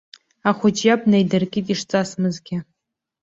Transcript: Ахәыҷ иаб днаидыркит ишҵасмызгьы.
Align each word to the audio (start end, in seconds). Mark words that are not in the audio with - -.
Ахәыҷ 0.49 0.77
иаб 0.85 1.01
днаидыркит 1.05 1.65
ишҵасмызгьы. 1.73 2.57